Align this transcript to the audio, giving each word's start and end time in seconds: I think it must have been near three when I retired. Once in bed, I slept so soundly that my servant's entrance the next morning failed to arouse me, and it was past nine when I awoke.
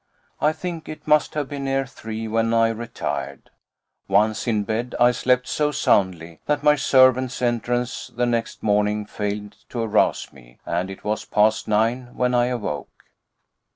I 0.39 0.51
think 0.51 0.89
it 0.89 1.05
must 1.07 1.35
have 1.35 1.47
been 1.47 1.65
near 1.65 1.85
three 1.85 2.27
when 2.27 2.55
I 2.55 2.69
retired. 2.69 3.51
Once 4.07 4.47
in 4.47 4.63
bed, 4.63 4.95
I 4.99 5.11
slept 5.11 5.47
so 5.47 5.69
soundly 5.71 6.39
that 6.47 6.63
my 6.63 6.73
servant's 6.75 7.39
entrance 7.39 8.07
the 8.07 8.25
next 8.25 8.63
morning 8.63 9.05
failed 9.05 9.57
to 9.69 9.83
arouse 9.83 10.33
me, 10.33 10.57
and 10.65 10.89
it 10.89 11.03
was 11.03 11.23
past 11.25 11.67
nine 11.67 12.15
when 12.15 12.33
I 12.33 12.47
awoke. 12.47 13.03